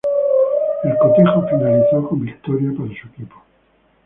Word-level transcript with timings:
El 0.83 0.97
cotejo 0.97 1.47
finalizó 1.47 2.09
con 2.09 2.21
victoria 2.21 2.71
para 2.75 2.89
su 2.99 3.05
equipo. 3.09 3.35